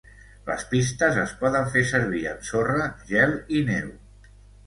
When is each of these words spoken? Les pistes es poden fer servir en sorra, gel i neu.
Les 0.45 0.61
pistes 0.69 1.17
es 1.23 1.33
poden 1.41 1.67
fer 1.75 1.83
servir 1.91 2.21
en 2.31 2.41
sorra, 2.49 2.87
gel 3.13 3.35
i 3.59 3.65
neu. 3.71 3.93